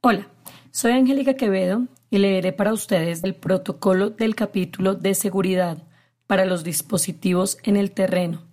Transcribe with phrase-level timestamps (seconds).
[0.00, 0.28] Hola,
[0.70, 5.82] soy Angélica Quevedo y leeré para ustedes el protocolo del capítulo de seguridad
[6.28, 8.44] para los dispositivos en el terreno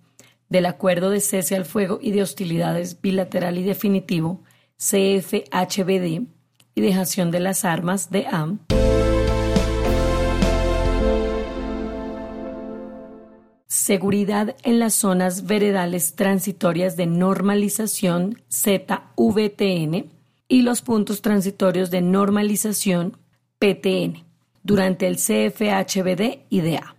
[0.48, 4.42] del Acuerdo de Cese al Fuego y de Hostilidades Bilateral y Definitivo,
[4.76, 6.26] CFHBD,
[6.74, 8.58] y dejación de las armas de AM.
[13.68, 20.15] Seguridad en las zonas veredales transitorias de normalización ZVTN
[20.48, 23.18] y los puntos transitorios de normalización
[23.58, 24.24] PTN
[24.62, 26.96] durante el CFHBD y DA.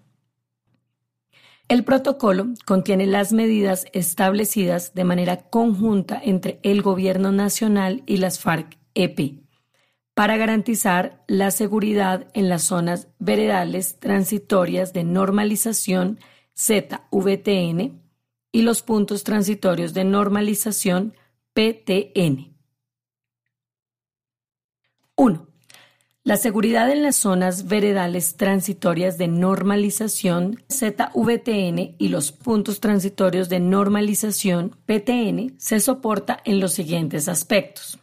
[1.67, 8.39] El protocolo contiene las medidas establecidas de manera conjunta entre el Gobierno Nacional y las
[8.39, 9.41] FARC-EP
[10.13, 16.19] para garantizar la seguridad en las zonas veredales transitorias de normalización
[16.57, 18.01] ZVTN
[18.51, 21.13] y los puntos transitorios de normalización
[21.53, 22.56] PTN.
[25.17, 25.47] 1.
[26.23, 33.59] La seguridad en las zonas veredales transitorias de normalización ZVTN y los puntos transitorios de
[33.59, 37.97] normalización PTN se soporta en los siguientes aspectos.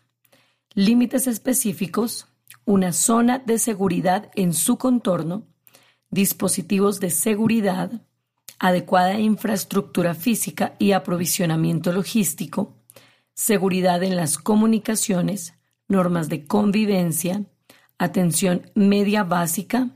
[0.75, 2.26] Límites específicos,
[2.64, 5.46] una zona de seguridad en su contorno,
[6.10, 7.92] dispositivos de seguridad,
[8.58, 12.75] adecuada infraestructura física y aprovisionamiento logístico,
[13.34, 15.54] seguridad en las comunicaciones,
[15.94, 17.44] normas de convivencia,
[17.99, 19.91] atención media básica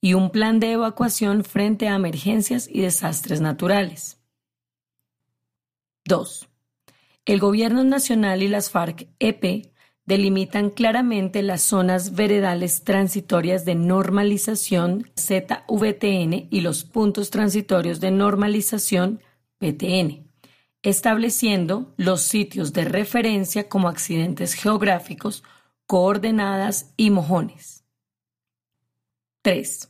[0.00, 4.18] y un plan de evacuación frente a emergencias y desastres naturales.
[6.06, 6.48] 2.
[7.26, 9.70] El Gobierno Nacional y las FARC-EP
[10.04, 19.20] delimitan claramente las zonas veredales transitorias de normalización ZVTN y los puntos transitorios de normalización
[19.58, 20.31] PTN,
[20.82, 25.44] estableciendo los sitios de referencia como accidentes geográficos
[25.86, 27.84] coordenadas y mojones.
[29.42, 29.88] 3.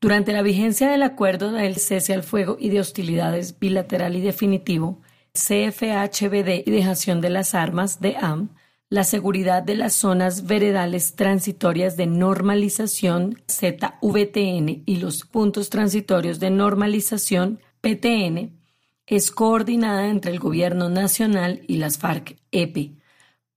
[0.00, 5.00] Durante la vigencia del acuerdo del cese al fuego y de hostilidades bilateral y definitivo,
[5.32, 8.50] CFHBD y dejación de las armas de AM,
[8.90, 16.50] la seguridad de las zonas veredales transitorias de normalización ZVTN y los puntos transitorios de
[16.50, 18.61] normalización PTN
[19.06, 23.02] es coordinada entre el Gobierno Nacional y las FARC-EP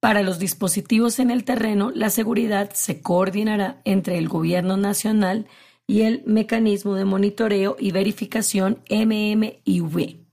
[0.05, 5.47] para los dispositivos en el terreno, la seguridad se coordinará entre el Gobierno Nacional
[5.87, 10.27] y el Mecanismo de Monitoreo y Verificación MMIV.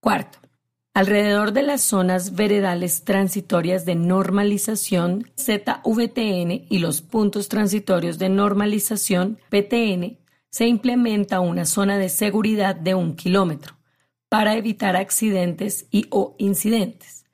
[0.00, 0.40] Cuarto.
[0.92, 9.38] Alrededor de las zonas veredales transitorias de normalización ZVTN y los puntos transitorios de normalización
[9.50, 10.18] PTN
[10.52, 13.74] se implementa una zona de seguridad de un kilómetro
[14.28, 17.24] para evitar accidentes y o incidentes.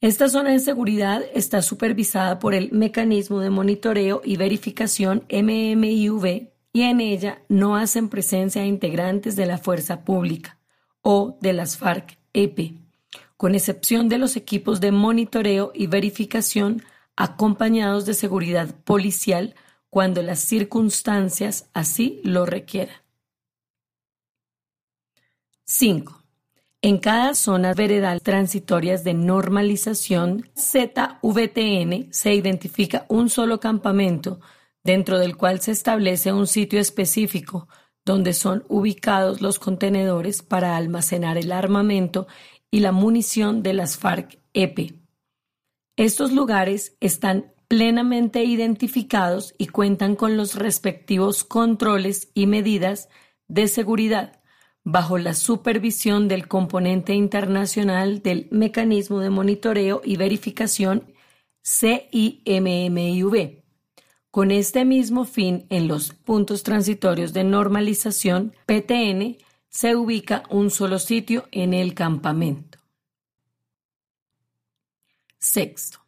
[0.00, 6.82] Esta zona de seguridad está supervisada por el Mecanismo de Monitoreo y Verificación MMIV y
[6.82, 10.58] en ella no hacen presencia integrantes de la fuerza pública
[11.02, 12.78] o de las FARC-EP,
[13.36, 16.82] con excepción de los equipos de monitoreo y verificación
[17.16, 19.54] acompañados de seguridad policial
[19.92, 22.96] cuando las circunstancias así lo requieran.
[25.64, 26.22] 5.
[26.80, 34.40] En cada zona veredal transitorias de normalización ZVTN se identifica un solo campamento
[34.82, 37.68] dentro del cual se establece un sitio específico
[38.02, 42.26] donde son ubicados los contenedores para almacenar el armamento
[42.70, 44.94] y la munición de las FARC-EP.
[45.98, 53.08] Estos lugares están plenamente identificados y cuentan con los respectivos controles y medidas
[53.48, 54.42] de seguridad
[54.84, 61.14] bajo la supervisión del componente internacional del Mecanismo de Monitoreo y Verificación
[61.64, 63.62] CIMMIV.
[64.30, 69.38] Con este mismo fin, en los puntos transitorios de normalización PTN
[69.70, 72.76] se ubica un solo sitio en el campamento.
[75.38, 76.01] Sexto.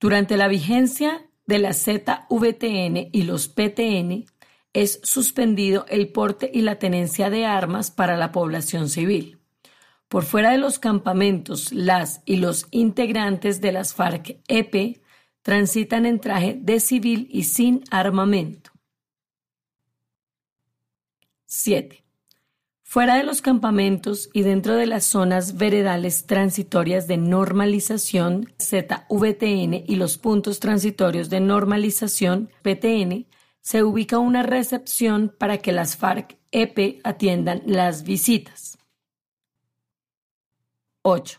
[0.00, 4.24] Durante la vigencia de la ZVTN y los PTN,
[4.72, 9.40] es suspendido el porte y la tenencia de armas para la población civil.
[10.08, 15.02] Por fuera de los campamentos, las y los integrantes de las FARC-EP
[15.42, 18.70] transitan en traje de civil y sin armamento.
[21.44, 22.04] 7.
[22.92, 29.94] Fuera de los campamentos y dentro de las zonas veredales transitorias de normalización ZVTN y
[29.94, 33.28] los puntos transitorios de normalización PTN,
[33.60, 38.76] se ubica una recepción para que las FARC-EP atiendan las visitas.
[41.02, 41.38] 8.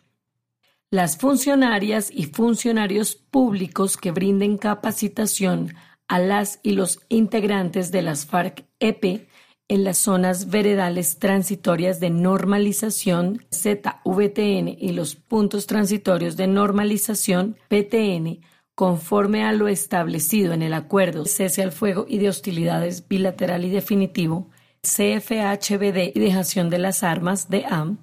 [0.89, 5.75] Las funcionarias y funcionarios públicos que brinden capacitación
[6.07, 9.27] a las y los integrantes de las FARC-EP
[9.71, 18.41] en las zonas veredales transitorias de normalización ZVTN y los puntos transitorios de normalización PTN
[18.75, 23.69] conforme a lo establecido en el acuerdo cese al fuego y de hostilidades bilateral y
[23.69, 24.49] definitivo
[24.81, 27.99] CFHBD y dejación de las armas de AM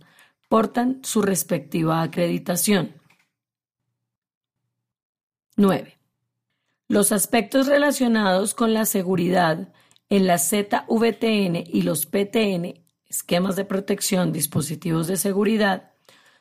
[0.49, 2.94] portan su respectiva acreditación.
[5.56, 5.99] 9.
[6.88, 9.70] Los aspectos relacionados con la seguridad
[10.10, 15.93] en la ZVTN y los PTN, esquemas de protección, dispositivos de seguridad,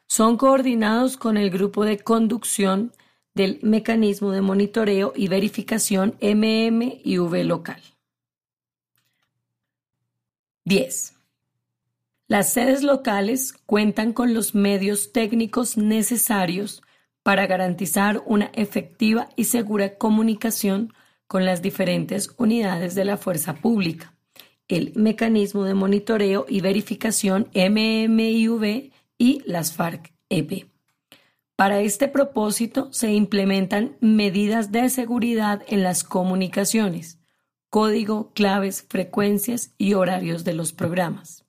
[0.08, 2.94] son coordinados con el grupo de conducción
[3.34, 7.82] del mecanismo de monitoreo y verificación MMIV local.
[10.66, 11.14] 10.
[12.28, 16.82] Las sedes locales cuentan con los medios técnicos necesarios
[17.24, 20.94] para garantizar una efectiva y segura comunicación
[21.28, 24.14] con las diferentes unidades de la fuerza pública,
[24.68, 30.68] el mecanismo de monitoreo y verificación MMIV y las FARC-EP.
[31.56, 37.20] Para este propósito se implementan medidas de seguridad en las comunicaciones,
[37.70, 41.46] código, claves, frecuencias y horarios de los programas.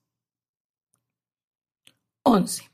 [2.23, 2.71] 11.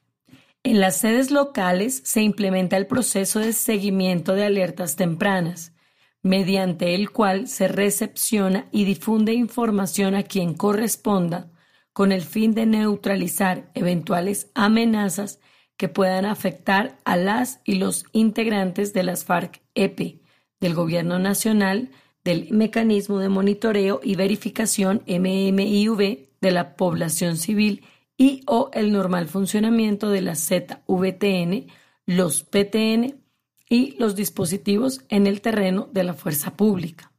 [0.63, 5.74] En las sedes locales se implementa el proceso de seguimiento de alertas tempranas,
[6.25, 11.51] mediante el cual se recepciona y difunde información a quien corresponda
[11.93, 15.39] con el fin de neutralizar eventuales amenazas
[15.77, 20.23] que puedan afectar a las y los integrantes de las FARC-EP,
[20.61, 21.91] del Gobierno Nacional,
[22.25, 27.85] del Mecanismo de Monitoreo y Verificación MMIV de la población civil
[28.17, 31.67] y o el normal funcionamiento de la ZVTN,
[32.07, 33.24] los PTN
[33.75, 37.11] y los dispositivos en el terreno de la fuerza pública.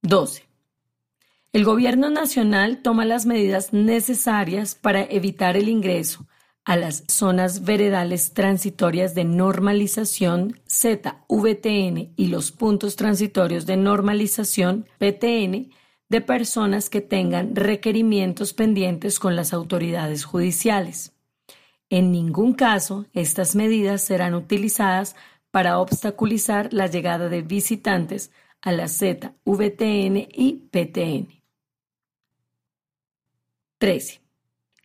[0.00, 0.48] 12.
[1.52, 6.26] El Gobierno Nacional toma las medidas necesarias para evitar el ingreso
[6.64, 15.70] a las zonas veredales transitorias de normalización ZVTN y los puntos transitorios de normalización PTN
[16.08, 21.12] de personas que tengan requerimientos pendientes con las autoridades judiciales.
[21.90, 25.16] En ningún caso estas medidas serán utilizadas
[25.50, 28.30] para obstaculizar la llegada de visitantes
[28.62, 31.42] a la ZVTN y PTN.
[33.78, 34.20] 13.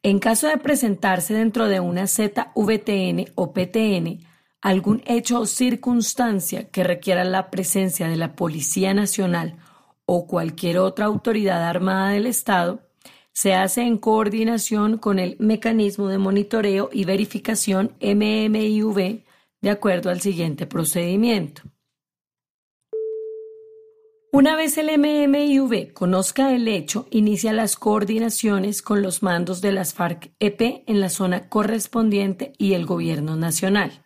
[0.01, 4.25] En caso de presentarse dentro de una ZVTN o PTN
[4.61, 9.57] algún hecho o circunstancia que requiera la presencia de la Policía Nacional
[10.05, 12.81] o cualquier otra autoridad armada del Estado,
[13.35, 19.25] se hace en coordinación con el mecanismo de monitoreo y verificación MMIV
[19.61, 21.63] de acuerdo al siguiente procedimiento.
[24.31, 29.93] Una vez el MMIV conozca el hecho, inicia las coordinaciones con los mandos de las
[29.93, 34.05] FARC-EP en la zona correspondiente y el Gobierno Nacional.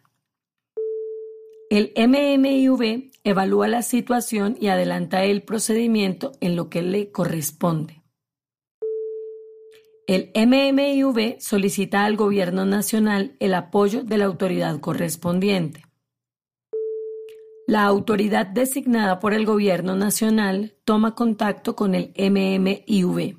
[1.69, 7.98] El MMIV evalúa la situación y adelanta el procedimiento en lo que le corresponde.
[10.09, 15.85] El MMIV solicita al Gobierno Nacional el apoyo de la autoridad correspondiente.
[17.67, 23.37] La autoridad designada por el Gobierno Nacional toma contacto con el MMIV.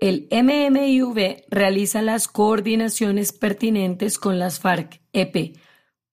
[0.00, 5.56] El MMIV realiza las coordinaciones pertinentes con las FARC-EP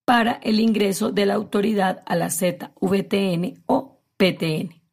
[0.04, 4.85] para el ingreso de la autoridad a la ZVTN o PTN.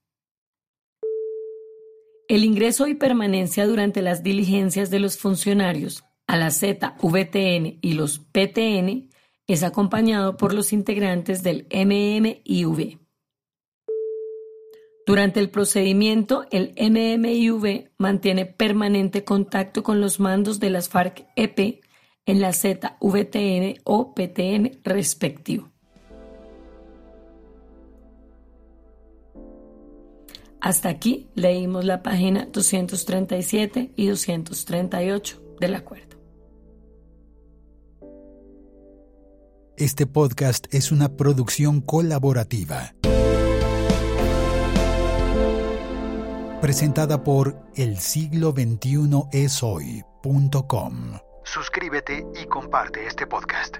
[2.29, 8.19] El ingreso y permanencia durante las diligencias de los funcionarios a la ZVTN y los
[8.19, 9.09] PTN
[9.45, 12.99] es acompañado por los integrantes del MMIV.
[15.05, 21.81] Durante el procedimiento, el MMIV mantiene permanente contacto con los mandos de las FARC-EP
[22.25, 25.72] en la ZVTN o PTN respectivo.
[30.63, 36.15] Hasta aquí leímos la página 237 y 238 del acuerdo.
[39.75, 42.95] Este podcast es una producción colaborativa.
[46.61, 51.17] Presentada por el siglo 21 esoy.com.
[51.43, 53.79] Suscríbete y comparte este podcast.